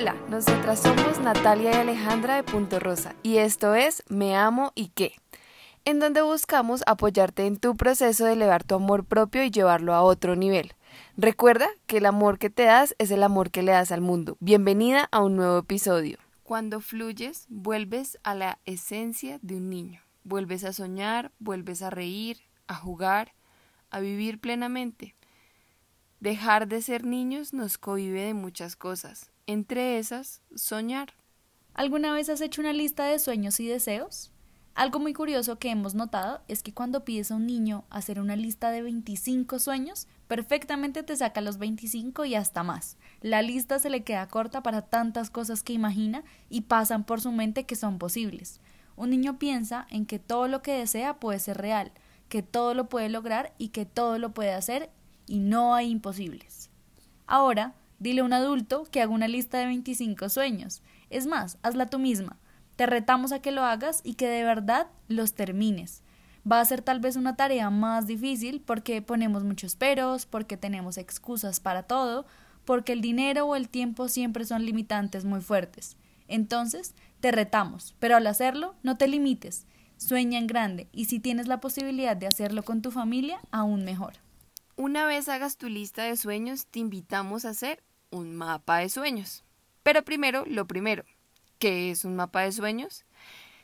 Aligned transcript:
Hola, 0.00 0.14
nosotras 0.28 0.78
somos 0.78 1.18
Natalia 1.18 1.72
y 1.72 1.74
Alejandra 1.74 2.36
de 2.36 2.44
Punto 2.44 2.78
Rosa 2.78 3.16
y 3.24 3.38
esto 3.38 3.74
es 3.74 4.04
Me 4.08 4.36
Amo 4.36 4.70
y 4.76 4.90
qué, 4.90 5.16
en 5.84 5.98
donde 5.98 6.22
buscamos 6.22 6.84
apoyarte 6.86 7.46
en 7.46 7.56
tu 7.56 7.76
proceso 7.76 8.24
de 8.24 8.34
elevar 8.34 8.62
tu 8.62 8.76
amor 8.76 9.04
propio 9.04 9.42
y 9.42 9.50
llevarlo 9.50 9.94
a 9.94 10.02
otro 10.02 10.36
nivel. 10.36 10.74
Recuerda 11.16 11.66
que 11.88 11.96
el 11.96 12.06
amor 12.06 12.38
que 12.38 12.48
te 12.48 12.62
das 12.62 12.94
es 12.98 13.10
el 13.10 13.24
amor 13.24 13.50
que 13.50 13.64
le 13.64 13.72
das 13.72 13.90
al 13.90 14.00
mundo. 14.00 14.36
Bienvenida 14.38 15.08
a 15.10 15.20
un 15.20 15.34
nuevo 15.34 15.58
episodio. 15.58 16.18
Cuando 16.44 16.78
fluyes, 16.80 17.46
vuelves 17.48 18.20
a 18.22 18.36
la 18.36 18.60
esencia 18.66 19.40
de 19.42 19.56
un 19.56 19.68
niño. 19.68 20.00
Vuelves 20.22 20.62
a 20.62 20.72
soñar, 20.72 21.32
vuelves 21.40 21.82
a 21.82 21.90
reír, 21.90 22.38
a 22.68 22.76
jugar, 22.76 23.32
a 23.90 23.98
vivir 23.98 24.38
plenamente. 24.38 25.16
Dejar 26.20 26.68
de 26.68 26.82
ser 26.82 27.04
niños 27.04 27.52
nos 27.52 27.78
cohibe 27.78 28.22
de 28.22 28.34
muchas 28.34 28.76
cosas, 28.76 29.32
entre 29.48 29.98
esas, 29.98 30.42
soñar. 30.54 31.14
¿Alguna 31.72 32.12
vez 32.12 32.28
has 32.28 32.42
hecho 32.42 32.60
una 32.60 32.74
lista 32.74 33.06
de 33.06 33.18
sueños 33.18 33.58
y 33.60 33.66
deseos? 33.66 34.30
Algo 34.74 35.00
muy 35.00 35.14
curioso 35.14 35.58
que 35.58 35.70
hemos 35.70 35.94
notado 35.94 36.42
es 36.48 36.62
que 36.62 36.74
cuando 36.74 37.02
pides 37.02 37.30
a 37.30 37.36
un 37.36 37.46
niño 37.46 37.84
hacer 37.88 38.20
una 38.20 38.36
lista 38.36 38.70
de 38.70 38.82
25 38.82 39.58
sueños, 39.58 40.06
perfectamente 40.28 41.02
te 41.02 41.16
saca 41.16 41.40
los 41.40 41.56
25 41.56 42.26
y 42.26 42.34
hasta 42.34 42.62
más. 42.62 42.98
La 43.22 43.40
lista 43.40 43.78
se 43.78 43.88
le 43.88 44.04
queda 44.04 44.28
corta 44.28 44.62
para 44.62 44.82
tantas 44.82 45.30
cosas 45.30 45.62
que 45.62 45.72
imagina 45.72 46.24
y 46.50 46.60
pasan 46.60 47.04
por 47.04 47.22
su 47.22 47.32
mente 47.32 47.64
que 47.64 47.74
son 47.74 47.98
posibles. 47.98 48.60
Un 48.96 49.08
niño 49.08 49.38
piensa 49.38 49.86
en 49.88 50.04
que 50.04 50.18
todo 50.18 50.46
lo 50.46 50.60
que 50.60 50.72
desea 50.72 51.18
puede 51.18 51.38
ser 51.38 51.56
real, 51.56 51.90
que 52.28 52.42
todo 52.42 52.74
lo 52.74 52.90
puede 52.90 53.08
lograr 53.08 53.54
y 53.56 53.68
que 53.68 53.86
todo 53.86 54.18
lo 54.18 54.34
puede 54.34 54.52
hacer 54.52 54.90
y 55.26 55.38
no 55.38 55.74
hay 55.74 55.88
imposibles. 55.90 56.68
Ahora, 57.26 57.74
dile 57.98 58.20
a 58.20 58.24
un 58.24 58.32
adulto 58.32 58.84
que 58.90 59.02
haga 59.02 59.12
una 59.12 59.28
lista 59.28 59.58
de 59.58 59.66
25 59.66 60.28
sueños. 60.28 60.82
Es 61.10 61.26
más, 61.26 61.58
hazla 61.62 61.86
tú 61.86 61.98
misma. 61.98 62.38
Te 62.76 62.86
retamos 62.86 63.32
a 63.32 63.40
que 63.40 63.50
lo 63.50 63.64
hagas 63.64 64.00
y 64.04 64.14
que 64.14 64.28
de 64.28 64.44
verdad 64.44 64.86
los 65.08 65.34
termines. 65.34 66.02
Va 66.50 66.60
a 66.60 66.64
ser 66.64 66.82
tal 66.82 67.00
vez 67.00 67.16
una 67.16 67.36
tarea 67.36 67.70
más 67.70 68.06
difícil 68.06 68.62
porque 68.64 69.02
ponemos 69.02 69.44
muchos 69.44 69.74
peros, 69.74 70.26
porque 70.26 70.56
tenemos 70.56 70.96
excusas 70.96 71.60
para 71.60 71.82
todo, 71.82 72.24
porque 72.64 72.92
el 72.92 73.00
dinero 73.00 73.46
o 73.46 73.56
el 73.56 73.68
tiempo 73.68 74.08
siempre 74.08 74.44
son 74.44 74.64
limitantes 74.64 75.24
muy 75.24 75.40
fuertes. 75.40 75.96
Entonces, 76.28 76.94
te 77.20 77.32
retamos, 77.32 77.96
pero 77.98 78.16
al 78.16 78.26
hacerlo, 78.26 78.76
no 78.82 78.96
te 78.96 79.08
limites. 79.08 79.66
Sueña 79.96 80.38
en 80.38 80.46
grande 80.46 80.88
y 80.92 81.06
si 81.06 81.18
tienes 81.18 81.48
la 81.48 81.60
posibilidad 81.60 82.16
de 82.16 82.28
hacerlo 82.28 82.62
con 82.62 82.82
tu 82.82 82.92
familia, 82.92 83.40
aún 83.50 83.84
mejor. 83.84 84.14
Una 84.76 85.06
vez 85.06 85.28
hagas 85.28 85.56
tu 85.56 85.68
lista 85.68 86.04
de 86.04 86.16
sueños, 86.16 86.66
te 86.66 86.78
invitamos 86.78 87.44
a 87.44 87.50
hacer 87.50 87.82
un 88.10 88.36
mapa 88.36 88.78
de 88.78 88.88
sueños. 88.88 89.44
Pero 89.82 90.04
primero, 90.04 90.44
lo 90.46 90.66
primero, 90.66 91.04
¿qué 91.58 91.90
es 91.90 92.04
un 92.04 92.16
mapa 92.16 92.42
de 92.42 92.52
sueños? 92.52 93.04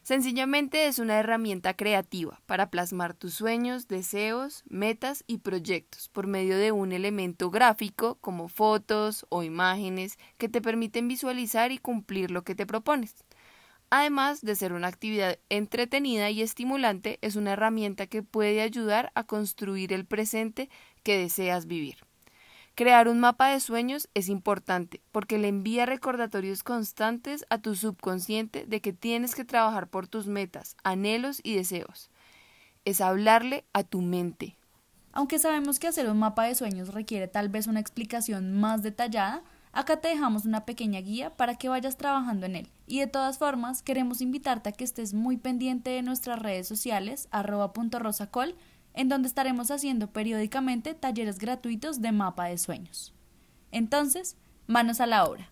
Sencillamente 0.03 0.87
es 0.87 0.99
una 0.99 1.19
herramienta 1.19 1.73
creativa 1.73 2.39
para 2.45 2.69
plasmar 2.69 3.15
tus 3.15 3.33
sueños, 3.33 3.89
deseos, 3.89 4.63
metas 4.69 5.25
y 5.27 5.39
proyectos 5.39 6.11
por 6.11 6.27
medio 6.27 6.59
de 6.59 6.73
un 6.73 6.93
elemento 6.93 7.51
gráfico 7.51 8.17
como 8.21 8.49
fotos 8.49 9.25
o 9.31 9.43
imágenes 9.43 10.19
que 10.37 10.51
te 10.51 10.61
permiten 10.61 11.09
visualizar 11.09 11.73
y 11.73 11.79
cumplir 11.79 12.31
lo 12.31 12.45
que 12.45 12.55
te 12.55 12.67
propones. 12.67 13.25
Además 13.89 14.43
de 14.43 14.57
ser 14.57 14.75
una 14.75 14.89
actividad 14.89 15.39
entretenida 15.49 16.29
y 16.29 16.43
estimulante, 16.43 17.19
es 17.23 17.37
una 17.37 17.53
herramienta 17.53 18.07
que 18.07 18.23
puede 18.23 18.61
ayudar 18.61 19.11
a 19.15 19.25
construir 19.25 19.93
el 19.95 20.05
presente 20.05 20.69
que 21.03 21.17
deseas 21.17 21.67
vivir. 21.67 21.97
Crear 22.77 23.07
un 23.07 23.21
mapa 23.21 23.51
de 23.51 23.61
sueños 23.61 24.09
es 24.15 24.29
importante 24.29 25.01
porque 25.13 25.39
le 25.39 25.47
envía 25.47 25.87
recordatorios 25.87 26.65
constantes 26.65 27.47
a 27.49 27.59
tu 27.59 27.77
subconsciente 27.77 28.67
de 28.67 28.81
que 28.81 28.93
tienes 28.93 29.37
que 29.37 29.45
trabajar 29.45 29.89
por 29.89 30.09
tus 30.09 30.27
metas, 30.27 30.77
anhelos 30.83 31.41
y 31.45 31.55
deseos. 31.55 32.11
Es 32.85 33.01
hablarle 33.01 33.65
a 33.73 33.85
tu 33.85 34.03
mente. 34.03 34.57
Aunque 35.13 35.39
sabemos 35.39 35.79
que 35.79 35.87
hacer 35.87 36.11
un 36.11 36.19
mapa 36.19 36.47
de 36.47 36.57
sueños 36.57 36.93
requiere 36.93 37.29
tal 37.29 37.49
vez 37.49 37.69
una 37.69 37.79
explicación 37.79 38.59
más 38.59 38.83
detallada, 38.83 39.45
Acá 39.75 39.97
te 39.97 40.07
dejamos 40.07 40.45
una 40.45 40.65
pequeña 40.65 41.01
guía 41.01 41.31
para 41.37 41.57
que 41.57 41.69
vayas 41.69 41.97
trabajando 41.97 42.47
en 42.47 42.55
él. 42.55 42.69
Y 42.87 43.01
de 43.01 43.09
todas 43.09 43.39
formas, 43.39 43.83
queremos 43.83 44.21
invitarte 44.21 44.69
a 44.69 44.73
que 44.73 44.85
estés 44.85 45.15
muy 45.15 45.37
pendiente 45.37 45.91
de 45.91 46.03
nuestras 46.03 46.39
redes 46.39 46.69
sociales, 46.69 47.27
arroba 47.33 47.73
punto 47.73 47.99
rosacol, 47.99 48.55
en 48.95 49.09
donde 49.09 49.29
estaremos 49.29 49.71
haciendo 49.71 50.11
periódicamente 50.11 50.95
talleres 50.95 51.39
gratuitos 51.39 52.01
de 52.01 52.13
mapa 52.13 52.47
de 52.47 52.59
sueños. 52.59 53.13
Entonces, 53.71 54.37
manos 54.67 55.01
a 55.01 55.07
la 55.07 55.25
obra. 55.25 55.51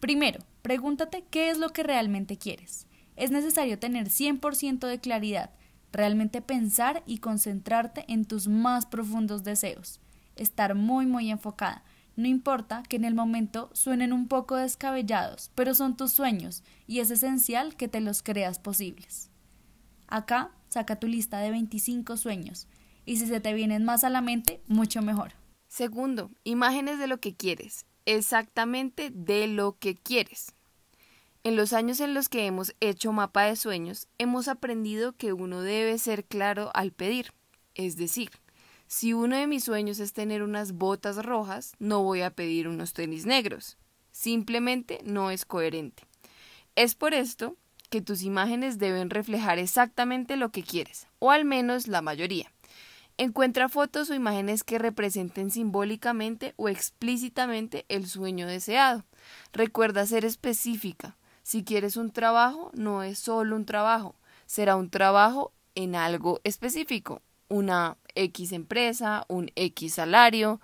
Primero, 0.00 0.40
pregúntate 0.62 1.24
qué 1.30 1.50
es 1.50 1.58
lo 1.58 1.70
que 1.70 1.82
realmente 1.82 2.36
quieres. 2.36 2.86
Es 3.16 3.30
necesario 3.30 3.78
tener 3.78 4.08
100% 4.08 4.86
de 4.86 4.98
claridad, 4.98 5.50
realmente 5.92 6.42
pensar 6.42 7.02
y 7.06 7.18
concentrarte 7.18 8.04
en 8.08 8.24
tus 8.24 8.48
más 8.48 8.86
profundos 8.86 9.44
deseos, 9.44 10.00
estar 10.36 10.74
muy 10.74 11.06
muy 11.06 11.30
enfocada, 11.30 11.84
no 12.16 12.28
importa 12.28 12.82
que 12.82 12.96
en 12.96 13.04
el 13.04 13.14
momento 13.14 13.70
suenen 13.72 14.12
un 14.12 14.28
poco 14.28 14.56
descabellados, 14.56 15.50
pero 15.54 15.74
son 15.74 15.96
tus 15.96 16.12
sueños 16.12 16.62
y 16.86 17.00
es 17.00 17.10
esencial 17.10 17.76
que 17.76 17.88
te 17.88 18.00
los 18.00 18.22
creas 18.22 18.58
posibles. 18.58 19.30
Acá 20.06 20.50
saca 20.68 20.96
tu 20.96 21.06
lista 21.06 21.38
de 21.38 21.50
25 21.50 22.16
sueños 22.16 22.66
y 23.10 23.16
si 23.16 23.26
se 23.26 23.40
te 23.40 23.54
vienen 23.54 23.84
más 23.84 24.04
a 24.04 24.08
la 24.08 24.20
mente, 24.20 24.60
mucho 24.68 25.02
mejor. 25.02 25.32
Segundo, 25.66 26.30
imágenes 26.44 27.00
de 27.00 27.08
lo 27.08 27.18
que 27.18 27.34
quieres, 27.34 27.84
exactamente 28.06 29.10
de 29.12 29.48
lo 29.48 29.76
que 29.80 29.96
quieres. 29.96 30.54
En 31.42 31.56
los 31.56 31.72
años 31.72 31.98
en 31.98 32.14
los 32.14 32.28
que 32.28 32.46
hemos 32.46 32.72
hecho 32.78 33.10
mapa 33.10 33.42
de 33.46 33.56
sueños, 33.56 34.06
hemos 34.18 34.46
aprendido 34.46 35.16
que 35.16 35.32
uno 35.32 35.60
debe 35.60 35.98
ser 35.98 36.24
claro 36.24 36.70
al 36.72 36.92
pedir, 36.92 37.32
es 37.74 37.96
decir, 37.96 38.30
si 38.86 39.12
uno 39.12 39.34
de 39.34 39.48
mis 39.48 39.64
sueños 39.64 39.98
es 39.98 40.12
tener 40.12 40.44
unas 40.44 40.70
botas 40.70 41.16
rojas, 41.16 41.72
no 41.80 42.04
voy 42.04 42.20
a 42.20 42.30
pedir 42.30 42.68
unos 42.68 42.92
tenis 42.92 43.26
negros. 43.26 43.76
Simplemente 44.12 45.00
no 45.02 45.32
es 45.32 45.44
coherente. 45.44 46.04
Es 46.76 46.94
por 46.94 47.12
esto 47.14 47.56
que 47.88 48.02
tus 48.02 48.22
imágenes 48.22 48.78
deben 48.78 49.10
reflejar 49.10 49.58
exactamente 49.58 50.36
lo 50.36 50.50
que 50.50 50.62
quieres, 50.62 51.08
o 51.18 51.32
al 51.32 51.44
menos 51.44 51.88
la 51.88 52.02
mayoría. 52.02 52.52
Encuentra 53.20 53.68
fotos 53.68 54.08
o 54.08 54.14
imágenes 54.14 54.64
que 54.64 54.78
representen 54.78 55.50
simbólicamente 55.50 56.54
o 56.56 56.70
explícitamente 56.70 57.84
el 57.90 58.06
sueño 58.06 58.46
deseado. 58.46 59.04
Recuerda 59.52 60.06
ser 60.06 60.24
específica. 60.24 61.18
Si 61.42 61.62
quieres 61.62 61.98
un 61.98 62.12
trabajo, 62.12 62.70
no 62.72 63.02
es 63.02 63.18
solo 63.18 63.56
un 63.56 63.66
trabajo, 63.66 64.14
será 64.46 64.74
un 64.76 64.88
trabajo 64.88 65.52
en 65.74 65.96
algo 65.96 66.40
específico, 66.44 67.20
una 67.50 67.98
X 68.14 68.52
empresa, 68.52 69.26
un 69.28 69.50
X 69.54 69.96
salario, 69.96 70.58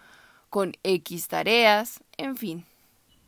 con 0.49 0.73
X 0.83 1.29
tareas, 1.29 2.03
en 2.17 2.39
fin. 2.39 2.65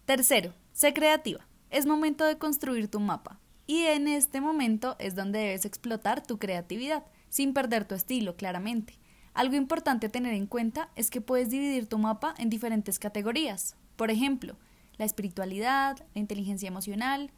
Tercero, 0.07 0.55
sé 0.73 0.95
creativa. 0.95 1.47
Es 1.69 1.85
momento 1.85 2.25
de 2.25 2.39
construir 2.39 2.89
tu 2.89 2.99
mapa. 2.99 3.39
Y 3.67 3.83
en 3.83 4.09
este 4.09 4.41
momento 4.41 4.97
es 4.99 5.15
donde 5.15 5.41
debes 5.41 5.67
explotar 5.67 6.27
tu 6.27 6.39
creatividad, 6.39 7.05
sin 7.29 7.53
perder 7.53 7.85
tu 7.85 7.95
estilo, 7.95 8.35
claramente. 8.35 8.99
Algo 9.39 9.55
importante 9.55 10.09
a 10.09 10.11
tener 10.11 10.35
en 10.35 10.49
cuenta 10.49 10.89
es 10.97 11.11
que 11.11 11.21
puedes 11.21 11.49
dividir 11.49 11.87
tu 11.87 11.97
mapa 11.97 12.35
en 12.39 12.51
diferentes 12.51 12.99
categorías. 12.99 13.77
Por 13.95 14.11
ejemplo, 14.11 14.57
la 14.97 15.05
espiritualidad, 15.05 15.97
la 16.13 16.21
inteligencia 16.21 16.67
emocional, 16.67 17.31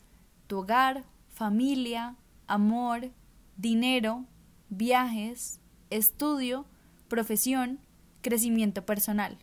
tu 0.46 0.60
hogar, 0.60 1.04
familia, 1.28 2.16
amor, 2.46 3.10
dinero, 3.58 4.24
viajes, 4.70 5.60
estudio, 5.90 6.64
profesión, 7.08 7.80
crecimiento 8.22 8.86
personal. 8.86 9.36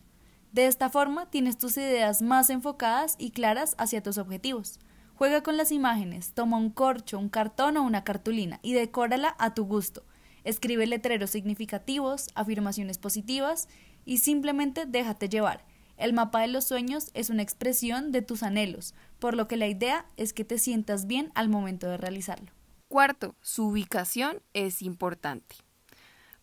De 0.50 0.66
esta 0.66 0.90
forma 0.90 1.30
tienes 1.30 1.58
tus 1.58 1.76
ideas 1.76 2.22
más 2.22 2.50
enfocadas 2.50 3.14
y 3.20 3.30
claras 3.30 3.76
hacia 3.78 4.02
tus 4.02 4.18
objetivos. 4.18 4.80
Juega 5.14 5.44
con 5.44 5.56
las 5.56 5.70
imágenes, 5.70 6.32
toma 6.34 6.56
un 6.56 6.70
corcho, 6.70 7.20
un 7.20 7.28
cartón 7.28 7.76
o 7.76 7.84
una 7.84 8.02
cartulina 8.02 8.58
y 8.64 8.72
decórala 8.72 9.36
a 9.38 9.54
tu 9.54 9.64
gusto. 9.64 10.02
Escribe 10.48 10.86
letreros 10.86 11.28
significativos, 11.28 12.28
afirmaciones 12.34 12.96
positivas 12.96 13.68
y 14.06 14.16
simplemente 14.16 14.86
déjate 14.86 15.28
llevar. 15.28 15.66
El 15.98 16.14
mapa 16.14 16.40
de 16.40 16.48
los 16.48 16.64
sueños 16.64 17.10
es 17.12 17.28
una 17.28 17.42
expresión 17.42 18.12
de 18.12 18.22
tus 18.22 18.42
anhelos, 18.42 18.94
por 19.18 19.36
lo 19.36 19.46
que 19.46 19.58
la 19.58 19.66
idea 19.66 20.06
es 20.16 20.32
que 20.32 20.46
te 20.46 20.56
sientas 20.56 21.06
bien 21.06 21.30
al 21.34 21.50
momento 21.50 21.86
de 21.86 21.98
realizarlo. 21.98 22.50
Cuarto, 22.88 23.34
su 23.42 23.66
ubicación 23.66 24.40
es 24.54 24.80
importante. 24.80 25.56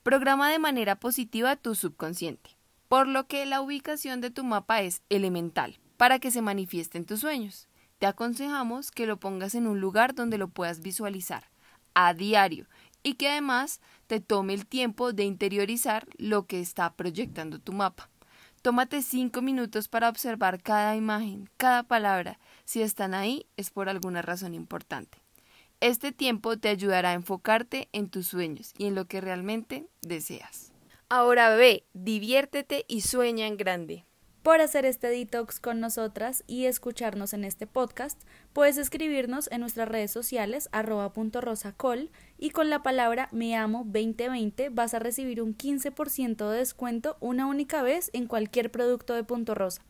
Programa 0.03 0.51
de 0.51 0.59
manera 0.59 0.99
positiva 0.99 1.55
tu 1.55 1.73
subconsciente, 1.73 2.51
por 2.87 3.07
lo 3.07 3.25
que 3.25 3.47
la 3.47 3.59
ubicación 3.59 4.21
de 4.21 4.29
tu 4.29 4.43
mapa 4.43 4.83
es 4.83 5.01
elemental 5.09 5.79
para 5.97 6.19
que 6.19 6.29
se 6.29 6.43
manifieste 6.43 6.99
en 6.99 7.05
tus 7.05 7.21
sueños. 7.21 7.67
Te 7.97 8.05
aconsejamos 8.05 8.91
que 8.91 9.07
lo 9.07 9.19
pongas 9.19 9.55
en 9.55 9.65
un 9.65 9.81
lugar 9.81 10.13
donde 10.13 10.37
lo 10.37 10.47
puedas 10.49 10.81
visualizar 10.81 11.49
a 11.95 12.13
diario 12.13 12.67
y 13.05 13.13
que 13.13 13.29
además 13.29 13.81
te 14.07 14.19
tome 14.19 14.55
el 14.55 14.65
tiempo 14.65 15.13
de 15.13 15.25
interiorizar 15.25 16.07
lo 16.17 16.47
que 16.47 16.59
está 16.59 16.91
proyectando 16.95 17.59
tu 17.59 17.71
mapa. 17.71 18.09
Tómate 18.63 19.03
cinco 19.03 19.43
minutos 19.43 19.87
para 19.87 20.09
observar 20.09 20.59
cada 20.63 20.95
imagen, 20.95 21.47
cada 21.55 21.83
palabra. 21.83 22.39
Si 22.65 22.81
están 22.81 23.13
ahí, 23.13 23.45
es 23.57 23.69
por 23.69 23.89
alguna 23.89 24.23
razón 24.23 24.55
importante. 24.55 25.19
Este 25.81 26.11
tiempo 26.11 26.57
te 26.57 26.69
ayudará 26.69 27.11
a 27.11 27.13
enfocarte 27.13 27.89
en 27.91 28.09
tus 28.09 28.25
sueños 28.25 28.73
y 28.75 28.87
en 28.87 28.95
lo 28.95 29.05
que 29.05 29.21
realmente 29.21 29.85
deseas. 30.01 30.71
Ahora 31.07 31.55
ve, 31.55 31.85
diviértete 31.93 32.85
y 32.87 33.01
sueña 33.01 33.45
en 33.45 33.57
grande. 33.57 34.05
Por 34.45 34.61
hacer 34.61 34.85
este 34.85 35.07
detox 35.07 35.59
con 35.59 35.79
nosotras 35.79 36.43
y 36.45 36.65
escucharnos 36.65 37.33
en 37.33 37.43
este 37.45 37.65
podcast, 37.65 38.21
puedes 38.53 38.77
escribirnos 38.77 39.49
en 39.51 39.61
nuestras 39.61 39.89
redes 39.89 40.11
sociales 40.11 40.69
arroba 40.71 41.13
punto 41.13 41.41
y 42.37 42.51
con 42.51 42.69
la 42.69 42.83
palabra 42.83 43.27
me 43.31 43.55
amo 43.55 43.79
2020 43.85 44.69
vas 44.69 44.93
a 44.93 44.99
recibir 44.99 45.41
un 45.41 45.57
15% 45.57 46.47
de 46.47 46.57
descuento 46.59 47.17
una 47.21 47.47
única 47.47 47.81
vez 47.81 48.11
en 48.13 48.27
cualquier 48.27 48.69
producto 48.69 49.15
de 49.15 49.23
Punto 49.23 49.55
Rosa. 49.55 49.81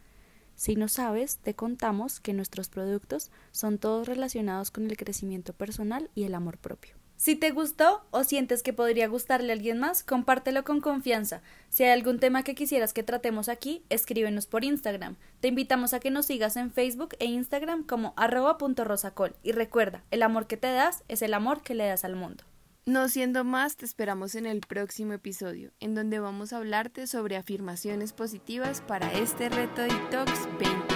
Si 0.55 0.77
no 0.77 0.87
sabes, 0.87 1.39
te 1.39 1.53
contamos 1.53 2.21
que 2.21 2.31
nuestros 2.31 2.69
productos 2.69 3.31
son 3.51 3.77
todos 3.77 4.07
relacionados 4.07 4.71
con 4.71 4.89
el 4.89 4.95
crecimiento 4.95 5.51
personal 5.51 6.09
y 6.15 6.23
el 6.23 6.33
amor 6.33 6.59
propio. 6.59 6.95
Si 7.17 7.35
te 7.35 7.51
gustó 7.51 8.05
o 8.11 8.23
sientes 8.23 8.61
que 8.61 8.73
podría 8.73 9.07
gustarle 9.07 9.53
a 9.53 9.55
alguien 9.55 9.79
más, 9.79 10.03
compártelo 10.03 10.63
con 10.63 10.81
confianza. 10.81 11.41
Si 11.69 11.83
hay 11.83 11.91
algún 11.91 12.19
tema 12.19 12.43
que 12.43 12.55
quisieras 12.55 12.93
que 12.93 13.03
tratemos 13.03 13.47
aquí, 13.47 13.83
escríbenos 13.89 14.47
por 14.47 14.65
Instagram. 14.65 15.15
Te 15.39 15.47
invitamos 15.47 15.93
a 15.93 15.99
que 15.99 16.11
nos 16.11 16.25
sigas 16.25 16.57
en 16.57 16.71
Facebook 16.71 17.15
e 17.19 17.25
Instagram 17.25 17.83
como 17.83 18.13
arroba.rosacol. 18.17 19.35
Y 19.43 19.53
recuerda, 19.53 20.03
el 20.11 20.23
amor 20.23 20.47
que 20.47 20.57
te 20.57 20.67
das 20.67 21.03
es 21.07 21.21
el 21.21 21.33
amor 21.33 21.61
que 21.61 21.73
le 21.73 21.87
das 21.87 22.03
al 22.03 22.15
mundo. 22.15 22.43
No 22.85 23.07
siendo 23.09 23.43
más, 23.43 23.77
te 23.77 23.85
esperamos 23.85 24.35
en 24.35 24.45
el 24.45 24.59
próximo 24.59 25.13
episodio, 25.13 25.71
en 25.79 25.95
donde 25.95 26.19
vamos 26.19 26.53
a 26.53 26.57
hablarte 26.57 27.07
sobre 27.07 27.35
afirmaciones 27.35 28.13
positivas 28.13 28.81
para 28.81 29.11
este 29.13 29.49
reto 29.49 29.81
Detox 29.81 30.31
20. 30.59 30.94